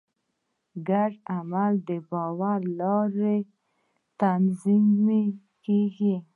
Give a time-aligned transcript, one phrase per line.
[0.89, 3.37] ګډ عمل د باور له لارې
[4.19, 6.15] تنظیمېږي.